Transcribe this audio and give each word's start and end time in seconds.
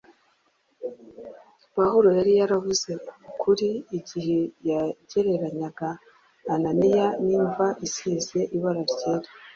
Pawulo 1.75 2.09
yari 2.17 2.31
yaravuze 2.39 2.91
ukuri 3.29 3.69
igihe 3.97 4.39
yagereranyaga 4.69 5.89
Ananiya 6.53 7.07
n’imva 7.25 7.67
isize 7.87 8.39
ibara 8.55 8.81
ryera. 8.91 9.29